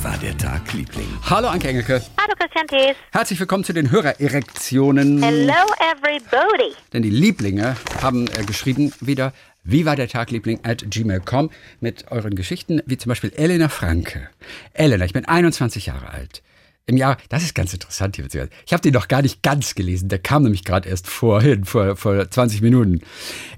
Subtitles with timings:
[0.00, 1.08] Wie war der Tag, Liebling?
[1.28, 2.00] Hallo Anke Engelke.
[2.18, 2.96] Hallo Christian Thees.
[3.12, 5.22] Herzlich willkommen zu den Hörererektionen.
[5.22, 5.52] Hello
[5.92, 6.74] everybody.
[6.94, 11.50] Denn die Lieblinge haben äh, geschrieben wieder wie war der Tag, Liebling, at gmail.com
[11.80, 14.30] mit euren Geschichten, wie zum Beispiel Elena Franke.
[14.72, 16.42] Elena, ich bin 21 Jahre alt.
[16.86, 18.48] Im Jahr, das ist ganz interessant hier.
[18.64, 20.08] Ich habe den noch gar nicht ganz gelesen.
[20.08, 23.02] Der kam nämlich gerade erst vorhin, vor, vor 20 Minuten.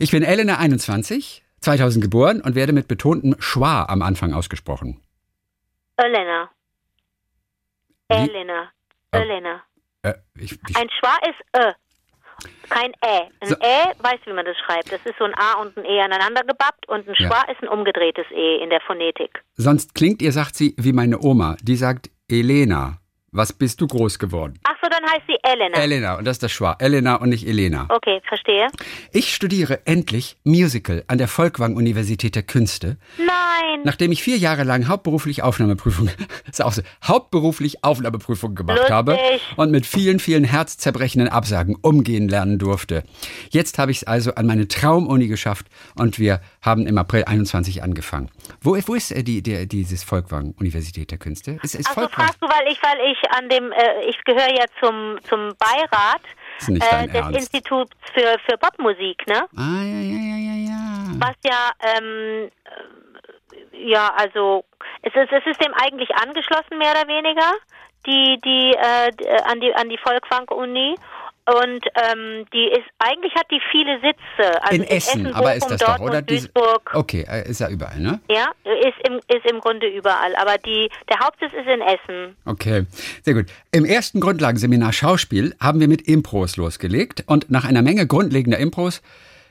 [0.01, 5.02] Ich bin Elena 21, 2000 geboren und werde mit betontem Schwa am Anfang ausgesprochen.
[5.97, 6.51] Elena.
[8.09, 8.15] Wie?
[8.17, 8.71] Elena.
[9.13, 9.19] Oh.
[9.19, 9.63] Elena.
[10.03, 11.73] Äh, ich, ich, Ein Schwa ist Ö.
[12.69, 13.29] Kein Ä.
[13.41, 13.55] Ein So.
[13.57, 14.91] Ä, weißt du, wie man das schreibt?
[14.91, 17.29] Das ist so ein A und ein E aneinander gebappt und ein Ja.
[17.29, 19.43] Schwa ist ein umgedrehtes E in der Phonetik.
[19.57, 21.57] sonst klingt ihr, sagt sie, wie meine Oma.
[21.63, 22.99] Die sagt, Elena,
[23.33, 24.59] was bist du groß geworden?
[24.65, 25.77] Ach so, dann heißt sie Elena.
[25.79, 26.77] Elena, und das ist das Schwa.
[26.79, 27.87] Elena und nicht Elena.
[27.89, 28.67] okay, verstehe.
[29.13, 33.81] Ich studiere endlich Musical an der Folkwang Universität der Künste, Nein.
[33.85, 36.11] nachdem ich vier Jahre lang hauptberuflich Aufnahmeprüfung,
[36.51, 38.95] ist auch so, hauptberuflich Aufnahmeprüfung gemacht Lustig.
[38.95, 39.19] habe
[39.57, 43.03] und mit vielen, vielen herzzerbrechenden Absagen umgehen lernen durfte.
[43.51, 47.83] Jetzt habe ich es also an meine Traumuni geschafft und wir haben im April 21
[47.83, 48.31] angefangen.
[48.61, 51.59] Wo, wo ist äh, die, der, dieses Folkwang Universität der Künste?
[51.63, 52.27] Ist, ist Ach so, Folkwang?
[52.27, 56.23] fragst du, weil ich, weil ich an dem, äh, ich gehöre ja zum, zum Beirat
[56.69, 57.39] äh, des Ernst.
[57.39, 59.47] Instituts für, für Popmusik, ne?
[59.57, 60.81] Ah, ja, ja, ja, ja, ja.
[61.19, 64.65] was ja, ähm, äh, ja, also
[65.03, 67.53] es ist, es ist dem eigentlich angeschlossen, mehr oder weniger,
[68.07, 70.97] die, die, äh, äh, an die, an die Volkwang-Uni.
[71.45, 74.63] Und ähm, die ist, eigentlich hat die viele Sitze.
[74.63, 76.23] Also In Essen, aber ist das doch, Dortmund, oder?
[76.23, 76.91] Diese- Duisburg.
[76.95, 78.21] Okay, äh, ist ja überall, ne?
[78.31, 80.37] Ja, ist im, ist im Grunde überall.
[80.37, 82.37] Aber die, der Hauptsitz ist in Essen.
[82.45, 82.87] Okay,
[83.23, 83.47] sehr gut.
[83.73, 89.03] Im ersten Grundlagenseminar Schauspiel haben wir mit Impros losgelegt und nach einer Menge grundlegender Impros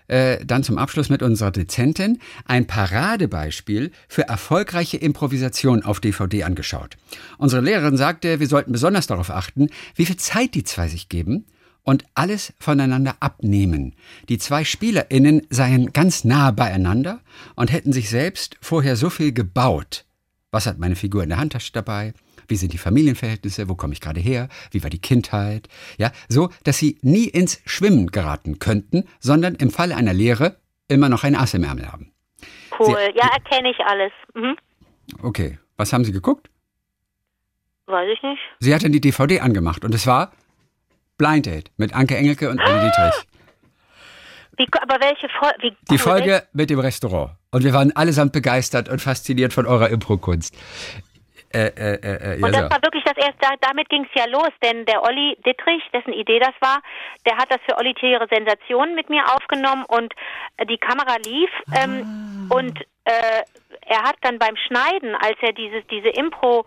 [0.07, 6.95] äh, dann zum Abschluss mit unserer Dezentin ein Paradebeispiel für erfolgreiche Improvisation auf DVD angeschaut.
[7.37, 11.45] Unsere Lehrerin sagte, wir sollten besonders darauf achten, wie viel Zeit die zwei sich geben
[11.83, 13.95] und alles voneinander abnehmen.
[14.29, 17.21] Die zwei SpielerInnen seien ganz nah beieinander
[17.55, 20.05] und hätten sich selbst vorher so viel gebaut.
[20.51, 22.13] Was hat meine Figur in der Handtasche dabei?
[22.47, 23.69] Wie sind die Familienverhältnisse?
[23.69, 24.49] Wo komme ich gerade her?
[24.71, 25.69] Wie war die Kindheit?
[25.97, 30.57] Ja, so, dass sie nie ins Schwimmen geraten könnten, sondern im Falle einer Lehre
[30.89, 32.11] immer noch ein Ass im Ärmel haben.
[32.77, 32.87] Cool.
[32.97, 34.11] Sie- ja, erkenne ich alles.
[34.35, 34.57] Mhm.
[35.23, 36.49] Okay, was haben Sie geguckt?
[37.85, 38.39] Weiß ich nicht.
[38.59, 40.31] Sie hat dann die DVD angemacht und es war
[41.21, 43.27] Blind Date mit Anke Engelke und Anne Dietrich.
[44.57, 45.57] Wie, aber welche Folge?
[45.61, 45.97] Wie Die cool.
[45.99, 47.31] Folge mit dem Restaurant.
[47.51, 50.55] Und wir waren allesamt begeistert und fasziniert von eurer Impro-Kunst.
[51.53, 54.09] Äh, äh, äh, äh, Und ja, das war wirklich das erste, da- damit ging es
[54.21, 56.81] ja los, denn der Olli Dittrich, dessen Idee das war,
[57.25, 60.13] der hat das für Olli Tiere Sensationen mit mir aufgenommen und
[60.57, 63.43] äh, die Kamera lief ähm, und äh,
[63.85, 66.65] er hat dann beim Schneiden, als er dieses, diese Impro,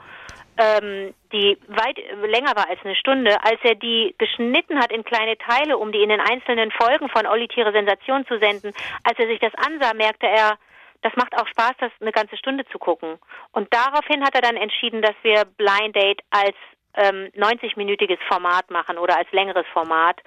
[0.57, 5.37] ähm, die weit länger war als eine Stunde, als er die geschnitten hat in kleine
[5.39, 8.73] Teile, um die in den einzelnen Folgen von Olli Tiere Sensation zu senden,
[9.03, 10.59] als er sich das ansah, merkte er,
[11.03, 13.19] das macht auch Spaß, das eine ganze Stunde zu gucken.
[13.53, 16.57] Und daraufhin hat er dann entschieden, dass wir Blind Date als
[16.95, 20.21] ähm, 90-minütiges Format machen oder als längeres Format.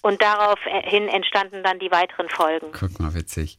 [0.00, 2.72] Und daraufhin entstanden dann die weiteren Folgen.
[2.72, 3.58] Guck mal, witzig.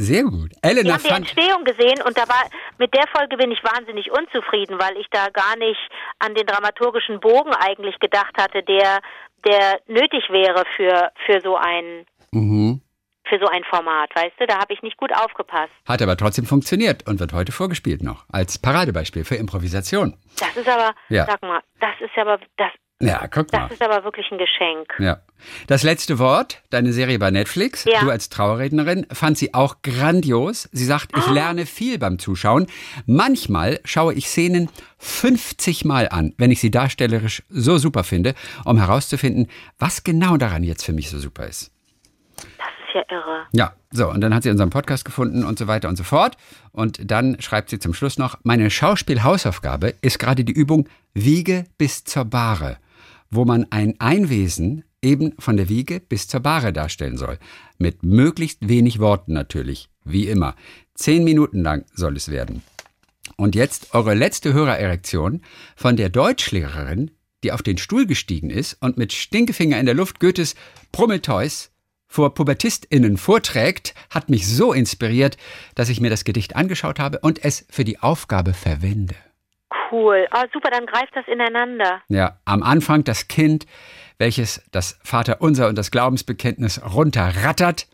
[0.00, 0.50] Sehr gut.
[0.62, 1.30] Elena haben die fand.
[1.30, 2.44] Entstehung gesehen und da war
[2.78, 5.78] mit der Folge bin ich wahnsinnig unzufrieden, weil ich da gar nicht
[6.18, 9.00] an den dramaturgischen Bogen eigentlich gedacht hatte, der
[9.46, 12.80] der nötig wäre für für so ein Mhm.
[13.24, 14.46] für so ein Format, weißt du?
[14.46, 15.70] Da habe ich nicht gut aufgepasst.
[15.88, 18.24] Hat aber trotzdem funktioniert und wird heute vorgespielt noch.
[18.32, 20.16] Als Paradebeispiel für Improvisation.
[20.38, 21.26] Das ist aber, Ja.
[21.26, 22.70] sag mal, das ist aber das
[23.02, 23.62] Ja, guck mal.
[23.68, 24.92] Das ist aber wirklich ein Geschenk.
[24.98, 25.20] Ja.
[25.66, 28.00] Das letzte Wort, deine Serie bei Netflix, Ja.
[28.00, 30.68] du als Trauerrednerin, fand sie auch grandios.
[30.72, 32.66] Sie sagt, ich lerne viel beim Zuschauen.
[33.06, 34.68] Manchmal schaue ich Szenen
[34.98, 38.34] 50 Mal an, wenn ich sie darstellerisch so super finde,
[38.66, 41.72] um herauszufinden, was genau daran jetzt für mich so super ist.
[42.36, 42.46] Das
[42.86, 43.46] ist ja irre.
[43.52, 46.36] Ja, so, und dann hat sie unseren Podcast gefunden und so weiter und so fort.
[46.72, 52.04] Und dann schreibt sie zum Schluss noch, meine Schauspielhausaufgabe ist gerade die Übung Wiege bis
[52.04, 52.76] zur Bahre,
[53.30, 57.38] wo man ein Einwesen eben von der Wiege bis zur Bahre darstellen soll.
[57.78, 60.56] Mit möglichst wenig Worten natürlich, wie immer.
[60.94, 62.62] Zehn Minuten lang soll es werden.
[63.36, 65.42] Und jetzt eure letzte Hörererektion
[65.76, 67.10] von der Deutschlehrerin,
[67.42, 70.54] die auf den Stuhl gestiegen ist und mit Stinkefinger in der Luft Goethes
[70.92, 71.70] Brummelteus
[72.06, 75.36] vor PubertistInnen vorträgt, hat mich so inspiriert,
[75.76, 79.14] dass ich mir das Gedicht angeschaut habe und es für die Aufgabe verwende.
[79.90, 80.26] Cool.
[80.30, 82.02] Ah, super, dann greift das ineinander.
[82.08, 83.66] Ja, am Anfang das Kind,
[84.18, 87.88] welches das Vaterunser und das Glaubensbekenntnis runterrattert.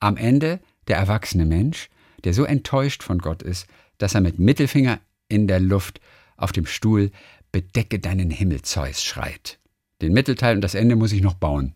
[0.00, 1.88] Am Ende der erwachsene Mensch,
[2.24, 4.98] der so enttäuscht von Gott ist, dass er mit Mittelfinger
[5.28, 6.00] in der Luft
[6.36, 7.10] auf dem Stuhl
[7.52, 9.58] Bedecke deinen Himmel, Zeus schreit.
[10.02, 11.74] Den Mittelteil und das Ende muss ich noch bauen.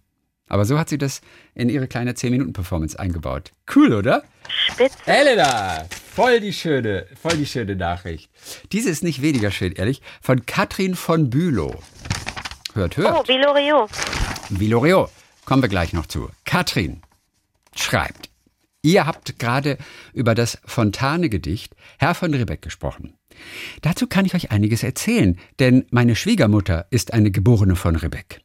[0.50, 1.22] Aber so hat sie das
[1.54, 3.52] in ihre kleine 10-Minuten-Performance eingebaut.
[3.74, 4.24] Cool, oder?
[4.48, 4.98] Spitze.
[5.06, 8.28] Elena, voll die schöne, voll die schöne Nachricht.
[8.72, 11.80] Diese ist nicht weniger schön, ehrlich, von Katrin von Bülow.
[12.74, 13.16] Hört, hört.
[13.16, 13.86] Oh, Vilorio.
[14.50, 15.08] Vilorio,
[15.44, 16.28] kommen wir gleich noch zu.
[16.44, 17.00] Katrin
[17.76, 18.28] schreibt,
[18.82, 19.78] ihr habt gerade
[20.12, 23.14] über das Fontane-Gedicht Herr von Ribbeck gesprochen.
[23.82, 28.40] Dazu kann ich euch einiges erzählen, denn meine Schwiegermutter ist eine geborene von Ribbeck.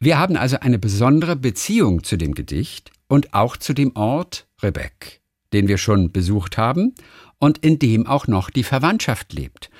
[0.00, 5.20] Wir haben also eine besondere Beziehung zu dem Gedicht und auch zu dem Ort Ribbeck,
[5.52, 6.94] den wir schon besucht haben
[7.38, 9.70] und in dem auch noch die Verwandtschaft lebt.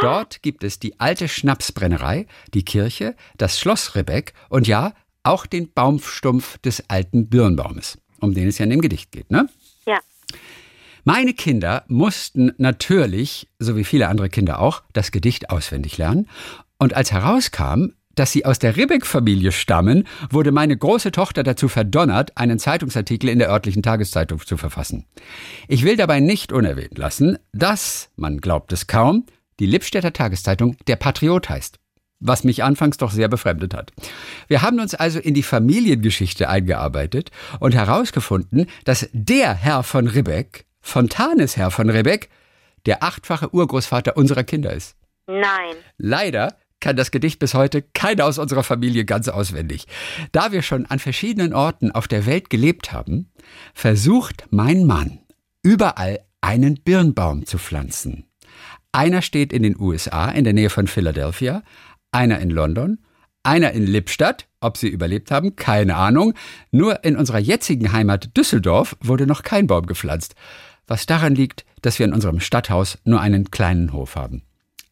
[0.00, 5.72] Dort gibt es die alte Schnapsbrennerei, die Kirche, das Schloss Ribbeck und ja, auch den
[5.72, 9.48] Baumstumpf des alten Birnbaumes, um den es ja in dem Gedicht geht, ne?
[9.86, 10.00] Ja.
[11.04, 16.28] Meine Kinder mussten natürlich, so wie viele andere Kinder auch, das Gedicht auswendig lernen.
[16.78, 22.36] Und als herauskam, dass sie aus der Ribbeck-Familie stammen, wurde meine große Tochter dazu verdonnert,
[22.36, 25.06] einen Zeitungsartikel in der örtlichen Tageszeitung zu verfassen.
[25.68, 29.26] Ich will dabei nicht unerwähnt lassen, dass, man glaubt es kaum,
[29.60, 31.78] die Lippstädter Tageszeitung der Patriot heißt.
[32.24, 33.92] Was mich anfangs doch sehr befremdet hat.
[34.46, 40.66] Wir haben uns also in die Familiengeschichte eingearbeitet und herausgefunden, dass der Herr von Ribbeck,
[40.80, 42.28] Fontanes Herr von Ribbeck,
[42.86, 44.96] der achtfache Urgroßvater unserer Kinder ist.
[45.26, 45.74] Nein.
[45.98, 49.86] Leider kann das Gedicht bis heute keiner aus unserer Familie ganz auswendig.
[50.32, 53.30] Da wir schon an verschiedenen Orten auf der Welt gelebt haben,
[53.72, 55.20] versucht mein Mann
[55.62, 58.24] überall einen Birnbaum zu pflanzen.
[58.90, 61.62] Einer steht in den USA in der Nähe von Philadelphia,
[62.10, 62.98] einer in London,
[63.42, 66.34] einer in Lippstadt, ob sie überlebt haben, keine Ahnung.
[66.70, 70.34] Nur in unserer jetzigen Heimat Düsseldorf wurde noch kein Baum gepflanzt,
[70.86, 74.42] was daran liegt, dass wir in unserem Stadthaus nur einen kleinen Hof haben.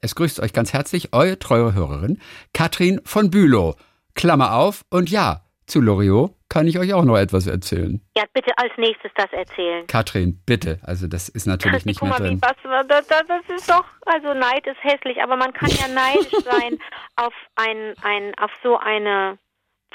[0.02, 2.20] Es grüßt euch ganz herzlich eure treue Hörerin
[2.55, 3.75] Katrin von Bülow.
[4.14, 8.00] Klammer auf und ja, zu Loriot kann ich euch auch noch etwas erzählen.
[8.17, 9.87] Ja, bitte als nächstes das erzählen.
[9.87, 10.81] Katrin, bitte.
[10.82, 12.41] Also das ist natürlich nicht Guck mehr mal, wie drin.
[12.43, 16.44] was, das, das das ist doch, also Neid ist hässlich, aber man kann ja neidisch
[16.44, 16.79] sein
[17.17, 19.38] auf ein, ein, auf so eine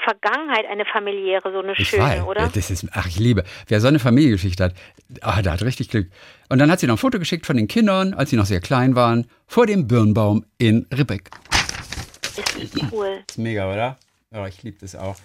[0.02, 2.48] Vergangenheit, eine familiäre, so eine Ich schöne, weiß, oder?
[2.52, 3.44] das ist, ach, ich liebe.
[3.66, 4.74] Wer so eine Familiengeschichte hat,
[5.22, 6.10] ah, der hat richtig Glück.
[6.48, 8.60] Und dann hat sie noch ein Foto geschickt von den Kindern, als sie noch sehr
[8.60, 11.30] klein waren, vor dem Birnbaum in Ribbeck.
[12.60, 13.22] Ist cool.
[13.28, 13.96] Ist mega, oder?
[14.32, 15.16] Ja, ich liebe das auch.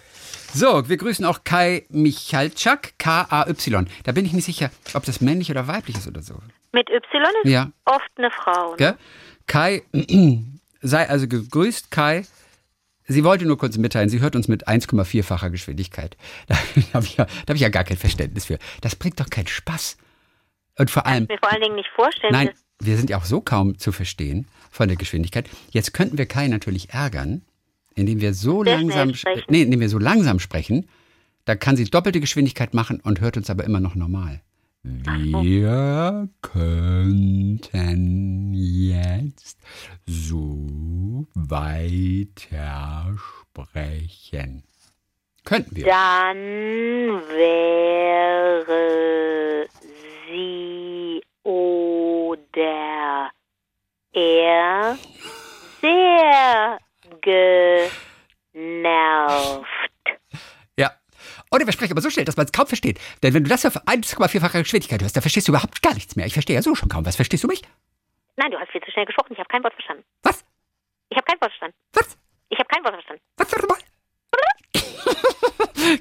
[0.54, 3.86] So, wir grüßen auch Kai Michalczak, K-A-Y.
[4.04, 6.34] Da bin ich nicht sicher, ob das männlich oder weiblich ist oder so.
[6.72, 7.02] Mit Y
[7.44, 7.70] ist Ja.
[7.84, 8.74] oft eine Frau.
[8.76, 8.96] Ne?
[9.46, 9.82] Kai,
[10.80, 12.24] sei also gegrüßt, Kai.
[13.12, 16.16] Sie wollte nur kurz mitteilen, sie hört uns mit 1,4-facher Geschwindigkeit.
[16.48, 16.56] Da
[16.94, 18.58] habe ich, ja, da hab ich ja gar kein Verständnis für.
[18.80, 19.96] Das bringt doch keinen Spaß.
[20.78, 22.32] Und vor allem, mir vor allen Dingen nicht vorstellen.
[22.32, 22.50] nein,
[22.80, 25.48] wir sind ja auch so kaum zu verstehen von der Geschwindigkeit.
[25.70, 27.42] Jetzt könnten wir Kai natürlich ärgern,
[27.94, 29.44] indem wir so Sehr langsam sprechen.
[29.48, 30.88] nee, indem wir so langsam sprechen.
[31.44, 34.40] Da kann sie doppelte Geschwindigkeit machen und hört uns aber immer noch normal.
[34.84, 37.72] Wir könnten
[38.52, 39.58] jetzt
[40.06, 44.64] so weiter sprechen.
[45.44, 45.84] Könnten wir.
[45.84, 46.36] Dann
[47.28, 48.48] wäre
[50.28, 53.30] sie oder
[54.12, 54.98] er
[55.80, 56.78] sehr
[58.52, 59.71] genervt.
[61.52, 62.98] Oder wir sprechen aber so schnell, dass man es kaum versteht.
[63.22, 66.26] Denn wenn du das auf 1,4-facher Geschwindigkeit hörst, dann verstehst du überhaupt gar nichts mehr.
[66.26, 67.04] Ich verstehe ja so schon kaum.
[67.04, 67.62] Was verstehst du mich?
[68.36, 69.32] Nein, du hast viel zu schnell gesprochen.
[69.32, 70.04] Ich habe kein Wort verstanden.
[70.22, 70.44] Was?
[71.10, 71.76] Ich habe kein Wort verstanden.
[71.92, 72.16] Was?
[72.48, 73.22] Ich habe kein Wort verstanden.
[73.36, 73.78] Was warte mal?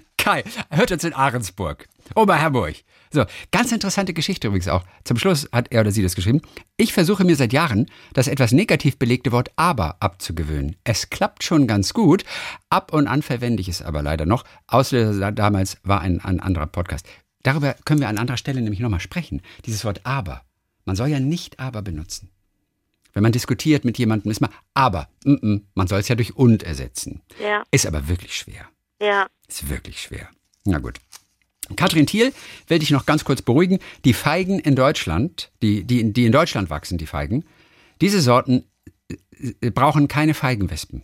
[0.21, 1.87] Kai, hört uns in Ahrensburg.
[2.13, 2.75] Oberhamburg.
[3.09, 4.83] So, ganz interessante Geschichte übrigens auch.
[5.03, 6.41] Zum Schluss hat er oder sie das geschrieben.
[6.77, 10.75] Ich versuche mir seit Jahren, das etwas negativ belegte Wort aber abzugewöhnen.
[10.83, 12.23] Es klappt schon ganz gut.
[12.69, 14.43] Ab und an verwende ich es aber leider noch.
[14.67, 17.07] Auslöser damals war ein, ein anderer Podcast.
[17.41, 19.41] Darüber können wir an anderer Stelle nämlich nochmal sprechen.
[19.65, 20.43] Dieses Wort aber.
[20.85, 22.29] Man soll ja nicht aber benutzen.
[23.13, 25.09] Wenn man diskutiert mit jemandem, ist man aber.
[25.25, 27.23] Mm -mm, man soll es ja durch und ersetzen.
[27.41, 28.69] Ja, Ist aber wirklich schwer.
[29.01, 29.27] Ja.
[29.47, 30.29] Ist wirklich schwer.
[30.65, 30.99] Na gut.
[31.75, 32.33] Katrin Thiel
[32.67, 33.79] will dich noch ganz kurz beruhigen.
[34.05, 37.45] Die Feigen in Deutschland, die, die, die in Deutschland wachsen, die Feigen,
[38.01, 38.65] diese Sorten
[39.09, 41.03] äh, brauchen keine Feigenwespen.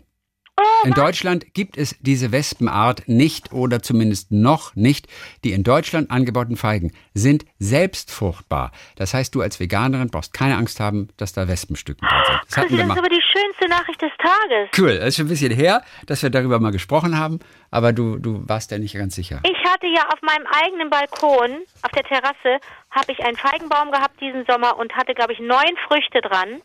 [0.84, 5.08] In Deutschland gibt es diese Wespenart nicht oder zumindest noch nicht.
[5.44, 8.72] Die in Deutschland angebauten Feigen sind selbst fruchtbar.
[8.96, 12.40] Das heißt, du als Veganerin brauchst keine Angst haben, dass da Wespenstücken drin sind.
[12.48, 12.98] Das hatten wir mal.
[13.38, 14.70] Schönste Nachricht des Tages.
[14.78, 17.40] Cool, das ist schon ein bisschen her, dass wir darüber mal gesprochen haben,
[17.72, 19.42] aber du, du warst ja nicht ganz sicher.
[19.44, 22.60] Ich hatte ja auf meinem eigenen Balkon, auf der Terrasse,
[22.92, 26.62] habe ich einen Feigenbaum gehabt diesen Sommer und hatte, glaube ich, neun Früchte dran.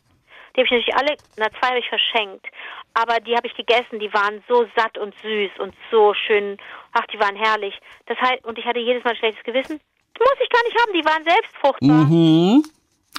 [0.54, 2.46] Die habe ich natürlich alle, na zwei habe ich verschenkt.
[2.94, 6.58] Aber die habe ich gegessen, die waren so satt und süß und so schön.
[6.92, 7.74] Ach, die waren herrlich.
[8.06, 9.80] Das heißt, und ich hatte jedes Mal ein schlechtes Gewissen.
[10.18, 12.04] Muss ich gar nicht haben, die waren selbst fruchtbar.
[12.04, 12.62] Mhm.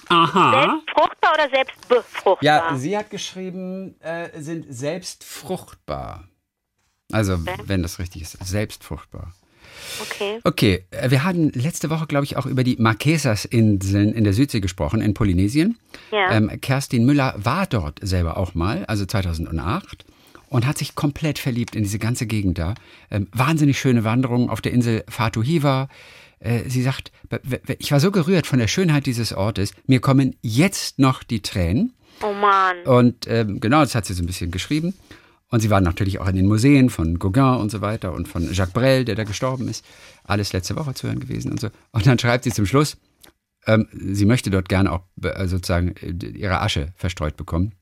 [0.09, 0.51] Aha.
[0.61, 2.37] Selbst fruchtbar oder selbst befruchtbar?
[2.41, 6.27] Ja, sie hat geschrieben, äh, sind selbst fruchtbar.
[7.11, 7.55] Also, Okay.
[7.65, 9.33] wenn das richtig ist, selbst fruchtbar.
[10.01, 10.39] Okay.
[10.43, 14.59] Okay, äh, wir hatten letzte Woche, glaube ich, auch über die Marquesas-Inseln in der Südsee
[14.61, 15.77] gesprochen, in Polynesien.
[16.11, 16.31] Ja.
[16.31, 20.05] Ähm, Kerstin Müller war dort selber auch mal, also 2008,
[20.49, 22.75] und hat sich komplett verliebt in diese ganze Gegend da.
[23.09, 25.87] Ähm, wahnsinnig schöne Wanderungen auf der Insel Fatu Hiva.
[26.43, 27.11] Äh, sie sagt,
[27.79, 31.93] ich war so gerührt von der Schönheit dieses Ortes, mir kommen jetzt noch die Tränen.
[32.21, 32.77] Oh Mann.
[32.85, 34.93] Und ähm, genau, das hat sie so ein bisschen geschrieben.
[35.49, 38.51] Und sie war natürlich auch in den Museen von Gauguin und so weiter und von
[38.53, 39.85] Jacques Brel, der da gestorben ist.
[40.23, 41.69] Alles letzte Woche zu hören gewesen und so.
[41.91, 42.97] Und dann schreibt sie zum Schluss,
[43.65, 47.73] ähm, sie möchte dort gerne auch äh, sozusagen äh, ihre Asche verstreut bekommen.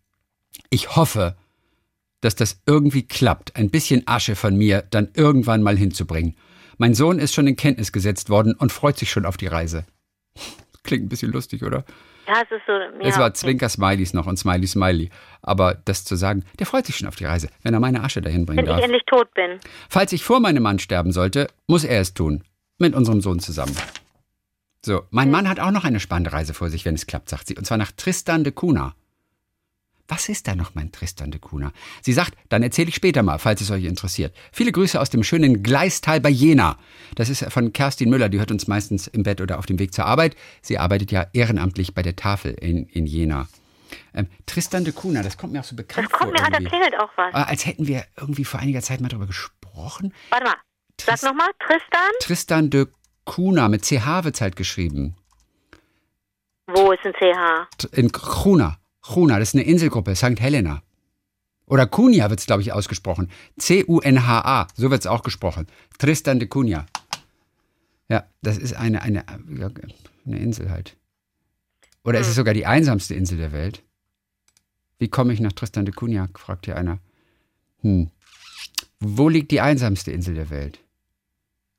[0.70, 1.36] Ich hoffe,
[2.20, 6.36] dass das irgendwie klappt, ein bisschen Asche von mir dann irgendwann mal hinzubringen.
[6.82, 9.86] Mein Sohn ist schon in Kenntnis gesetzt worden und freut sich schon auf die Reise.
[10.84, 11.86] Klingt ein bisschen lustig, oder?
[12.28, 12.72] Ja, es ist so.
[12.72, 13.36] Ja, es war okay.
[13.36, 15.12] Zwinker-Smileys noch und Smiley-Smiley.
[15.44, 18.20] Aber das zu sagen, der freut sich schon auf die Reise, wenn er meine Asche
[18.20, 18.84] dahin bringen Wenn ich darf.
[18.84, 19.60] endlich tot bin.
[19.90, 22.44] Falls ich vor meinem Mann sterben sollte, muss er es tun.
[22.80, 23.76] Mit unserem Sohn zusammen.
[24.84, 27.46] So, mein Mann hat auch noch eine spannende Reise vor sich, wenn es klappt, sagt
[27.46, 27.58] sie.
[27.60, 28.96] Und zwar nach Tristan de Cunha.
[30.08, 31.72] Was ist da noch mein Tristan de Cunha?
[32.02, 34.36] Sie sagt, dann erzähle ich später mal, falls es euch interessiert.
[34.52, 36.78] Viele Grüße aus dem schönen Gleistal bei Jena.
[37.16, 39.94] Das ist von Kerstin Müller, die hört uns meistens im Bett oder auf dem Weg
[39.94, 40.36] zur Arbeit.
[40.62, 43.48] Sie arbeitet ja ehrenamtlich bei der Tafel in, in Jena.
[44.14, 46.40] Ähm, Tristan de Cunha, das kommt mir auch so bekannt Das kommt vor.
[46.40, 46.70] mir an, da irgendwie.
[46.70, 47.34] klingelt auch was.
[47.34, 50.14] Ah, Als hätten wir irgendwie vor einiger Zeit mal darüber gesprochen.
[50.30, 50.56] Warte mal.
[51.00, 52.12] Sag Trist- nochmal, Tristan?
[52.20, 52.88] Tristan de
[53.26, 55.16] Cunha mit CH wird's halt geschrieben.
[56.68, 57.88] Wo ist ein CH?
[57.94, 58.78] In Cunha.
[59.02, 60.40] Cunha, das ist eine Inselgruppe, St.
[60.40, 60.84] Helena.
[61.66, 63.30] Oder Cunha wird's, glaube ich, ausgesprochen.
[63.58, 65.68] C-U-N-H-A, so wird's auch gesprochen.
[65.98, 66.86] Tristan de Cunha.
[68.10, 70.98] Ja, das ist eine, eine, eine Insel halt.
[72.04, 73.84] Oder ist es sogar die einsamste Insel der Welt?
[75.00, 77.00] Wie komme ich nach Tristan de Cunha, fragt hier einer.
[77.82, 78.10] Hm.
[79.00, 80.80] Wo liegt die einsamste Insel der Welt?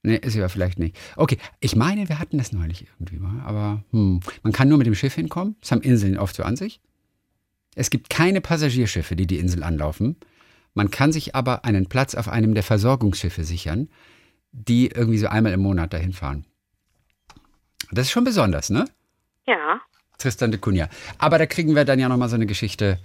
[0.02, 0.99] Nee, ist ja vielleicht nicht.
[1.14, 4.88] Okay, ich meine, wir hatten das neulich irgendwie mal, aber hm, man kann nur mit
[4.88, 5.55] dem Schiff hinkommen.
[5.61, 6.81] Das haben Inseln oft so an sich.
[7.75, 10.17] Es gibt keine Passagierschiffe, die die Insel anlaufen.
[10.75, 13.88] Man kann sich aber einen Platz auf einem der Versorgungsschiffe sichern,
[14.52, 16.45] die irgendwie so einmal im Monat dahin fahren.
[17.91, 18.87] Das ist schon besonders, ne?
[19.47, 19.81] Ja.
[20.19, 20.88] Tristan de Cunha.
[21.19, 22.99] Aber da kriegen wir dann ja nochmal so eine Geschichte,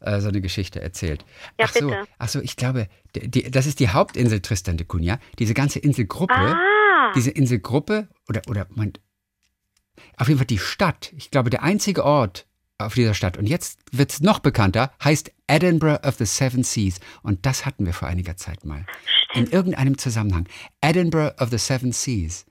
[0.00, 1.24] äh, so eine Geschichte erzählt.
[1.58, 2.04] Ja, ach so, bitte.
[2.18, 5.18] ach so, ich glaube, die, die, das ist die Hauptinsel Tristan de Cunha.
[5.38, 7.12] Diese ganze Inselgruppe, Ah.
[7.14, 8.92] diese Inselgruppe oder oder mein,
[10.16, 11.12] auf jeden Fall die Stadt.
[11.16, 12.46] Ich glaube, der einzige Ort
[12.78, 16.98] auf dieser Stadt und jetzt wird es noch bekannter, heißt Edinburgh of the Seven Seas
[17.22, 18.84] und das hatten wir vor einiger Zeit mal
[19.34, 20.46] in irgendeinem Zusammenhang.
[20.80, 22.46] Edinburgh of the Seven Seas.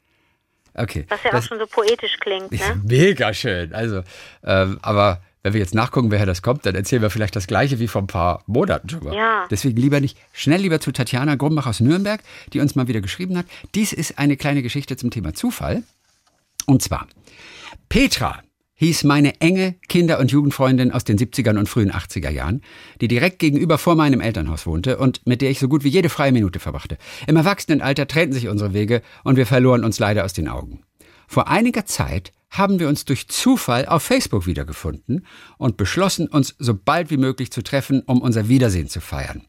[0.75, 1.06] Okay.
[1.10, 2.82] Was ja das- auch schon so poetisch klingt, ne?
[2.84, 3.74] mega schön.
[3.74, 4.01] Also,
[4.44, 7.77] ähm, aber wenn wir jetzt nachgucken, woher das kommt, dann erzählen wir vielleicht das Gleiche
[7.80, 9.13] wie vor ein paar Monaten schon mal.
[9.13, 9.46] Ja.
[9.51, 10.18] Deswegen lieber nicht.
[10.32, 12.22] Schnell lieber zu Tatjana Grumbach aus Nürnberg,
[12.53, 13.46] die uns mal wieder geschrieben hat.
[13.75, 15.84] Dies ist eine kleine Geschichte zum Thema Zufall.
[16.65, 17.08] Und zwar,
[17.89, 18.42] Petra
[18.84, 22.62] hieß meine enge Kinder- und Jugendfreundin aus den 70ern und frühen 80er Jahren,
[23.02, 26.10] die direkt gegenüber vor meinem Elternhaus wohnte und mit der ich so gut wie jede
[26.10, 26.98] freie Minute verbrachte.
[27.28, 30.84] Im Erwachsenenalter trennten sich unsere Wege und wir verloren uns leider aus den Augen.
[31.28, 35.25] Vor einiger Zeit haben wir uns durch Zufall auf Facebook wiedergefunden
[35.58, 39.44] und beschlossen, uns so bald wie möglich zu treffen, um unser Wiedersehen zu feiern.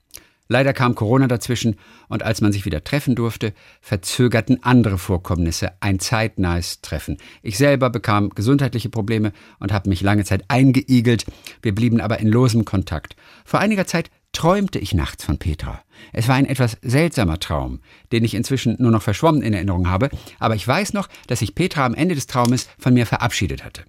[0.49, 1.77] Leider kam Corona dazwischen
[2.09, 7.17] und als man sich wieder treffen durfte, verzögerten andere Vorkommnisse ein zeitnahes Treffen.
[7.43, 11.25] Ich selber bekam gesundheitliche Probleme und habe mich lange Zeit eingeigelt.
[11.63, 13.17] Wir blieben aber in losem Kontakt.
[13.45, 15.81] Vor einiger Zeit träumte ich nachts von Petra.
[16.13, 17.81] Es war ein etwas seltsamer Traum,
[18.13, 21.55] den ich inzwischen nur noch verschwommen in Erinnerung habe, aber ich weiß noch, dass sich
[21.55, 23.85] Petra am Ende des Traumes von mir verabschiedet hatte.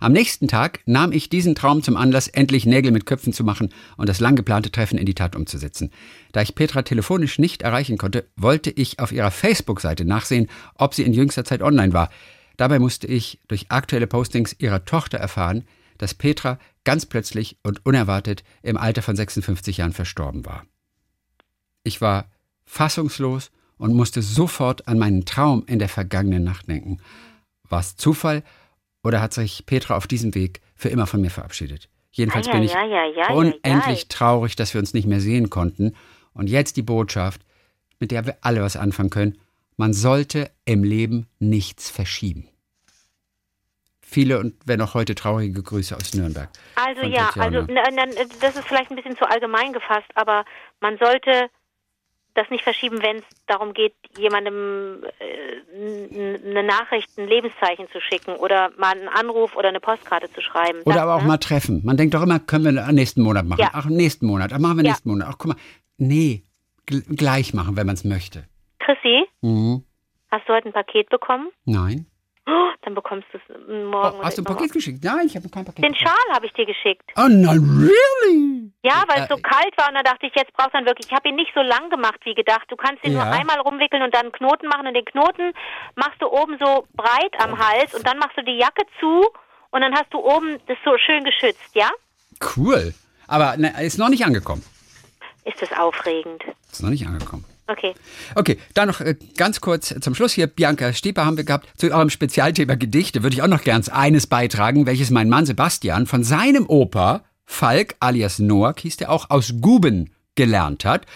[0.00, 3.70] Am nächsten Tag nahm ich diesen Traum zum Anlass, endlich Nägel mit Köpfen zu machen
[3.96, 5.90] und das lang geplante Treffen in die Tat umzusetzen.
[6.32, 11.02] Da ich Petra telefonisch nicht erreichen konnte, wollte ich auf ihrer Facebook-Seite nachsehen, ob sie
[11.02, 12.10] in jüngster Zeit online war.
[12.56, 15.64] Dabei musste ich durch aktuelle Postings ihrer Tochter erfahren,
[15.98, 20.64] dass Petra ganz plötzlich und unerwartet im Alter von 56 Jahren verstorben war.
[21.84, 22.30] Ich war
[22.64, 26.98] fassungslos und musste sofort an meinen Traum in der vergangenen Nacht denken.
[27.68, 28.42] War es Zufall
[29.02, 31.88] oder hat sich Petra auf diesem Weg für immer von mir verabschiedet?
[32.12, 32.74] Jedenfalls Ei, bin ich
[33.30, 35.96] unendlich traurig, dass wir uns nicht mehr sehen konnten.
[36.34, 37.40] Und jetzt die Botschaft,
[37.98, 39.38] mit der wir alle was anfangen können.
[39.76, 42.48] Man sollte im Leben nichts verschieben.
[44.00, 46.50] Viele und wenn auch heute traurige Grüße aus Nürnberg.
[46.74, 47.60] Also ja, Tatjana.
[47.60, 50.44] also das ist vielleicht ein bisschen zu allgemein gefasst, aber
[50.80, 51.48] man sollte
[52.34, 58.36] das nicht verschieben, wenn es darum geht, jemandem äh, eine Nachricht, ein Lebenszeichen zu schicken
[58.36, 60.80] oder mal einen Anruf oder eine Postkarte zu schreiben.
[60.84, 61.28] Oder das, aber auch ne?
[61.28, 61.82] mal treffen.
[61.84, 63.60] Man denkt doch immer, können wir nächsten Monat machen.
[63.60, 63.70] Ja.
[63.72, 64.52] Ach, nächsten Monat.
[64.52, 64.90] Ach, machen wir ja.
[64.90, 65.28] nächsten Monat.
[65.30, 65.56] Ach, guck mal.
[65.98, 66.42] Nee,
[66.86, 68.44] gleich machen, wenn man es möchte.
[68.78, 69.84] Chrissy, mhm.
[70.30, 71.48] hast du heute ein Paket bekommen?
[71.64, 72.06] Nein.
[72.44, 74.18] Dann bekommst du es morgen.
[74.18, 75.04] Oh, hast du ein Paket geschickt?
[75.04, 75.84] Nein, ich habe kein Paket.
[75.84, 77.08] Den Schal habe ich dir geschickt.
[77.16, 78.72] Oh nein, really?
[78.82, 81.06] Ja, weil es so kalt war und da dachte ich, jetzt brauchst du dann wirklich.
[81.06, 82.64] Ich habe ihn nicht so lang gemacht wie gedacht.
[82.68, 83.24] Du kannst ihn ja.
[83.24, 85.52] nur einmal rumwickeln und dann einen Knoten machen und den Knoten
[85.94, 89.24] machst du oben so breit am Hals und dann machst du die Jacke zu
[89.70, 91.90] und dann hast du oben das so schön geschützt, ja?
[92.56, 92.92] Cool.
[93.28, 94.64] Aber ne, ist noch nicht angekommen.
[95.44, 96.42] Ist das aufregend?
[96.70, 97.44] Ist noch nicht angekommen.
[97.72, 97.94] Okay.
[98.34, 100.46] Okay, dann noch äh, ganz kurz zum Schluss hier.
[100.46, 101.68] Bianca Stieper haben wir gehabt.
[101.78, 106.06] Zu eurem Spezialthema Gedichte würde ich auch noch gern eines beitragen, welches mein Mann Sebastian
[106.06, 111.06] von seinem Opa Falk alias Noack hieß der auch aus Guben gelernt hat.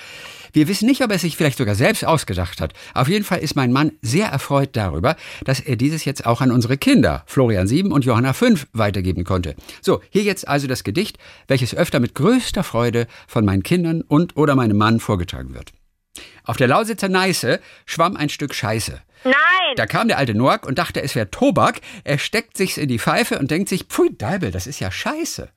[0.52, 2.72] Wir wissen nicht, ob er sich vielleicht sogar selbst ausgedacht hat.
[2.94, 6.50] Auf jeden Fall ist mein Mann sehr erfreut darüber, dass er dieses jetzt auch an
[6.50, 9.54] unsere Kinder, Florian 7 und Johanna 5, weitergeben konnte.
[9.82, 14.36] So, hier jetzt also das Gedicht, welches öfter mit größter Freude von meinen Kindern und
[14.38, 15.72] oder meinem Mann vorgetragen wird.
[16.44, 19.00] Auf der Lausitzer Neiße schwamm ein Stück Scheiße.
[19.24, 19.34] Nein!
[19.76, 21.80] Da kam der alte Noack und dachte, es wäre Tobak.
[22.04, 25.48] Er steckt sich's in die Pfeife und denkt sich, pfui Deibel, das ist ja Scheiße.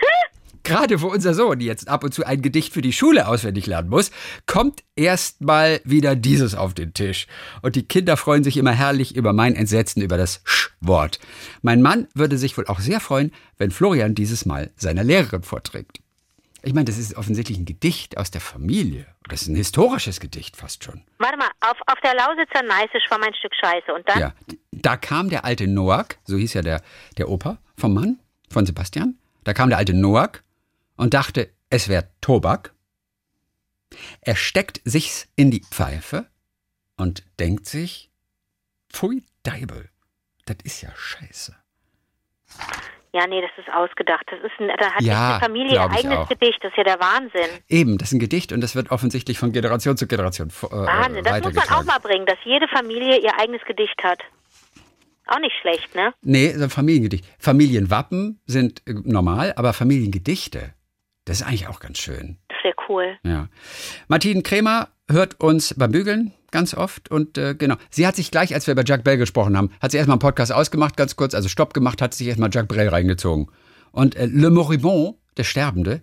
[0.62, 3.88] Gerade wo unser Sohn jetzt ab und zu ein Gedicht für die Schule auswendig lernen
[3.88, 4.10] muss,
[4.46, 7.26] kommt erstmal wieder dieses auf den Tisch.
[7.62, 11.20] Und die Kinder freuen sich immer herrlich über mein Entsetzen über das Sch-Wort.
[11.62, 16.00] Mein Mann würde sich wohl auch sehr freuen, wenn Florian dieses Mal seiner Lehrerin vorträgt.
[16.62, 19.06] Ich meine, das ist offensichtlich ein Gedicht aus der Familie.
[19.28, 21.02] Das ist ein historisches Gedicht fast schon.
[21.18, 24.18] Warte mal, auf, auf der Lausitzer Neiße schwamm ein Stück Scheiße und dann?
[24.18, 24.32] Ja,
[24.72, 26.82] da kam der alte Noack, so hieß ja der,
[27.18, 28.18] der Opa vom Mann,
[28.50, 29.18] von Sebastian.
[29.44, 30.42] Da kam der alte Noack
[30.96, 32.72] und dachte, es wäre Tobak.
[34.20, 36.26] Er steckt sich's in die Pfeife
[36.96, 38.10] und denkt sich,
[38.90, 39.88] pfui Deibel,
[40.46, 41.54] das ist ja scheiße.
[43.16, 44.26] Ja, nee, das ist ausgedacht.
[44.26, 46.58] Das ist ein, da hat ja, die Familie ein eigenes Gedicht.
[46.62, 47.48] Das ist ja der Wahnsinn.
[47.66, 51.24] Eben, das ist ein Gedicht und das wird offensichtlich von Generation zu Generation äh, Wahnsinn,
[51.24, 54.20] das muss man auch mal bringen, dass jede Familie ihr eigenes Gedicht hat.
[55.28, 56.12] Auch nicht schlecht, ne?
[56.20, 57.24] Nee, so ein Familiengedicht.
[57.38, 60.74] Familienwappen sind äh, normal, aber Familiengedichte,
[61.26, 62.38] das ist eigentlich auch ganz schön.
[62.62, 63.18] Wäre cool.
[63.22, 63.48] Ja.
[64.08, 67.74] Martine Kremer hört uns beim Bügeln ganz oft und äh, genau.
[67.90, 70.20] Sie hat sich gleich, als wir über Jacques Brel gesprochen haben, hat sie erstmal einen
[70.20, 73.48] Podcast ausgemacht, ganz kurz, also Stopp gemacht, hat sich erstmal Jacques Brel reingezogen.
[73.92, 76.02] Und äh, Le Moribond, der Sterbende,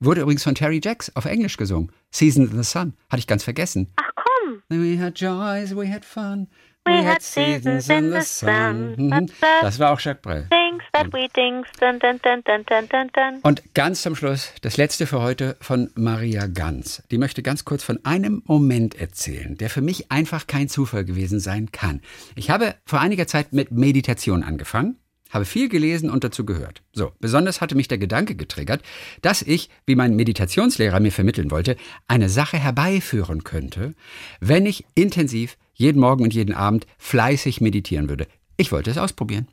[0.00, 1.92] wurde übrigens von Terry Jacks auf Englisch gesungen.
[2.10, 3.92] Season in the Sun, hatte ich ganz vergessen.
[3.96, 4.62] Ach komm.
[4.68, 6.48] We had joys, we had fun.
[6.86, 8.94] We, we had seasons in the sun.
[8.96, 9.30] Mhm.
[9.60, 10.48] Das war auch Jacques Brel.
[10.72, 11.66] Things that we things.
[11.80, 13.40] Dun, dun, dun, dun, dun, dun.
[13.42, 17.02] Und ganz zum Schluss, das letzte für heute von Maria Ganz.
[17.10, 21.40] Die möchte ganz kurz von einem Moment erzählen, der für mich einfach kein Zufall gewesen
[21.40, 22.00] sein kann.
[22.36, 24.98] Ich habe vor einiger Zeit mit Meditation angefangen
[25.30, 26.82] habe viel gelesen und dazu gehört.
[26.92, 28.82] So, besonders hatte mich der Gedanke getriggert,
[29.22, 33.94] dass ich, wie mein Meditationslehrer mir vermitteln wollte, eine Sache herbeiführen könnte,
[34.40, 38.26] wenn ich intensiv jeden Morgen und jeden Abend fleißig meditieren würde.
[38.58, 39.48] Ich wollte es ausprobieren.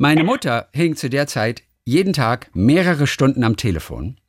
[0.00, 4.20] Meine Mutter hing zu der Zeit jeden Tag mehrere Stunden am Telefon.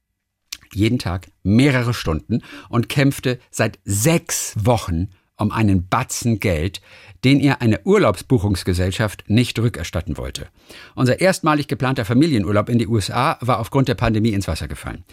[0.74, 6.82] Jeden Tag mehrere Stunden und kämpfte seit sechs Wochen um einen Batzen Geld,
[7.24, 10.48] den ihr eine Urlaubsbuchungsgesellschaft nicht rückerstatten wollte.
[10.96, 15.04] Unser erstmalig geplanter Familienurlaub in die USA war aufgrund der Pandemie ins Wasser gefallen.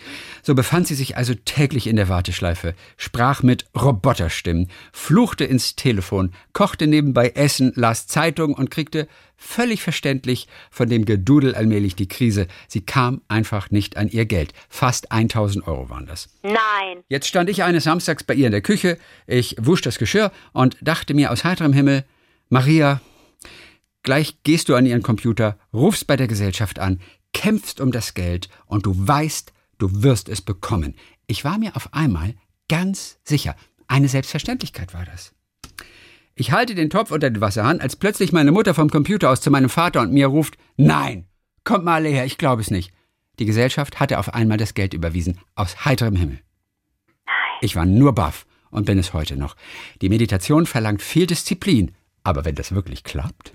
[0.43, 6.33] So befand sie sich also täglich in der Warteschleife, sprach mit Roboterstimmen, fluchte ins Telefon,
[6.53, 12.47] kochte nebenbei Essen, las Zeitung und kriegte völlig verständlich von dem Gedudel allmählich die Krise.
[12.69, 14.53] Sie kam einfach nicht an ihr Geld.
[14.69, 16.29] Fast 1000 Euro waren das.
[16.43, 17.05] Nein.
[17.09, 20.77] Jetzt stand ich eines Samstags bei ihr in der Küche, ich wusch das Geschirr und
[20.81, 21.96] dachte mir aus heiterem Himmel,
[22.49, 23.01] Maria,
[24.03, 27.01] gleich gehst du an ihren Computer, rufst bei der Gesellschaft an,
[27.33, 30.95] kämpfst um das Geld und du weißt, du wirst es bekommen.
[31.27, 32.35] Ich war mir auf einmal
[32.69, 33.57] ganz sicher.
[33.89, 35.33] Eine Selbstverständlichkeit war das.
[36.37, 39.51] Ich halte den Topf unter den Wasserhahn, als plötzlich meine Mutter vom Computer aus zu
[39.51, 41.27] meinem Vater und mir ruft, nein,
[41.65, 42.93] kommt mal alle her, ich glaube es nicht.
[43.39, 46.41] Die Gesellschaft hatte auf einmal das Geld überwiesen, aus heiterem Himmel.
[47.61, 49.57] Ich war nur baff und bin es heute noch.
[50.01, 51.93] Die Meditation verlangt viel Disziplin,
[52.27, 53.53] aber wenn das wirklich klappt,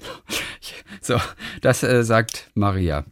[1.01, 1.19] so,
[1.61, 3.05] das äh, sagt Maria.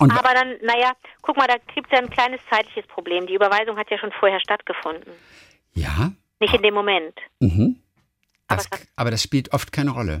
[0.00, 3.26] Und aber dann, naja, guck mal, da gibt es ja ein kleines zeitliches Problem.
[3.26, 5.12] Die Überweisung hat ja schon vorher stattgefunden.
[5.72, 6.12] Ja?
[6.40, 7.14] Nicht in dem Moment.
[7.40, 7.80] Mhm.
[8.46, 10.20] Das, aber das spielt oft keine Rolle.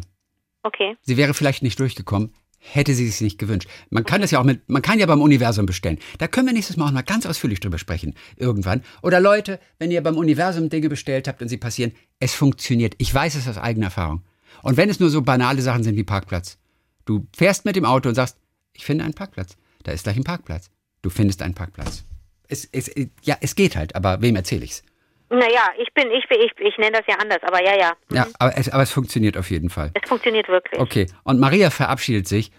[0.62, 0.96] Okay.
[1.02, 3.68] Sie wäre vielleicht nicht durchgekommen, hätte sie sich nicht gewünscht.
[3.90, 5.98] Man kann das ja auch mit, man kann ja beim Universum bestellen.
[6.18, 8.14] Da können wir nächstes Mal auch mal ganz ausführlich drüber sprechen.
[8.36, 8.82] Irgendwann.
[9.02, 12.94] Oder Leute, wenn ihr beim Universum Dinge bestellt habt und sie passieren, es funktioniert.
[12.98, 14.22] Ich weiß es aus eigener Erfahrung.
[14.62, 16.58] Und wenn es nur so banale Sachen sind wie Parkplatz.
[17.04, 18.38] Du fährst mit dem Auto und sagst,
[18.72, 19.56] ich finde einen Parkplatz.
[19.82, 20.70] Da ist gleich ein Parkplatz.
[21.02, 22.04] Du findest einen Parkplatz.
[22.48, 22.90] Es, es,
[23.22, 24.82] ja, es geht halt, aber wem erzähle ich's?
[25.30, 27.92] Naja, ich bin, ich, ich, ich nenne das ja anders, aber ja, ja.
[28.10, 29.90] Ja, aber es, aber es funktioniert auf jeden Fall.
[29.94, 30.80] Es funktioniert wirklich.
[30.80, 32.50] Okay, und Maria verabschiedet sich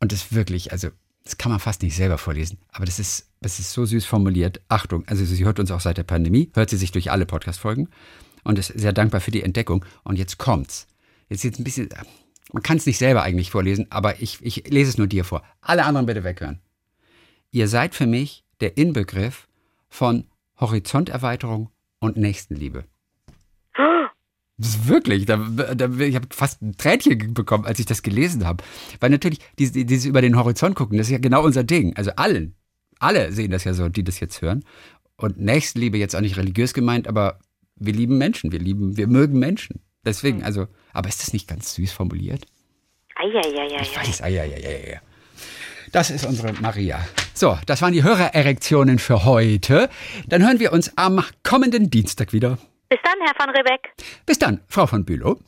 [0.00, 0.88] und das wirklich, also
[1.22, 4.60] das kann man fast nicht selber vorlesen, aber das ist, das ist so süß formuliert.
[4.68, 7.88] Achtung, also sie hört uns auch seit der Pandemie, hört sie sich durch alle Podcast-Folgen
[8.42, 9.84] und ist sehr dankbar für die Entdeckung.
[10.04, 10.86] Und jetzt kommt's.
[11.28, 11.88] Jetzt jetzt ein bisschen,
[12.52, 15.42] man kann es nicht selber eigentlich vorlesen, aber ich, ich lese es nur dir vor.
[15.60, 16.60] Alle anderen bitte weghören.
[17.50, 19.48] Ihr seid für mich der Inbegriff
[19.88, 20.24] von
[20.60, 22.84] Horizonterweiterung und Nächstenliebe.
[24.58, 28.64] Wirklich, da, da, ich habe fast ein Tränchen bekommen, als ich das gelesen habe.
[29.00, 31.94] Weil natürlich, dieses, dieses über den Horizont gucken, das ist ja genau unser Ding.
[31.94, 32.54] Also allen,
[32.98, 34.64] alle sehen das ja so, die das jetzt hören.
[35.16, 37.38] Und Nächstenliebe jetzt auch nicht religiös gemeint, aber
[37.76, 39.80] wir lieben Menschen, wir lieben, wir mögen Menschen.
[40.06, 42.46] Deswegen, also, aber ist das nicht ganz süß formuliert?
[43.16, 43.82] Eieieiei.
[43.82, 45.00] Ich weiß, eieieiei.
[45.92, 47.06] Das ist unsere Maria.
[47.34, 49.90] So, das waren die Hörererektionen für heute.
[50.26, 52.58] Dann hören wir uns am kommenden Dienstag wieder.
[52.88, 53.92] Bis dann, Herr van Rebeck.
[54.26, 55.40] Bis dann, Frau von Bülow.